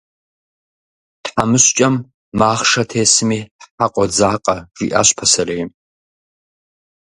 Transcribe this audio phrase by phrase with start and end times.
[1.23, 1.95] «Тхьэмыщкӏэм
[2.39, 3.39] махъшэ тесми
[3.75, 5.69] хьэ къодзакъэ», жиӏащ пасэрейм.